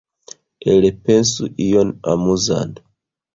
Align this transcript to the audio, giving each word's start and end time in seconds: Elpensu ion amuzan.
Elpensu 0.71 1.43
ion 1.67 1.89
amuzan. 2.11 2.69